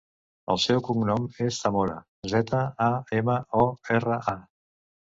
[0.53, 1.99] El seu cognom és Zamora:
[2.33, 2.91] zeta, a,
[3.23, 4.39] ema, o, erra, a.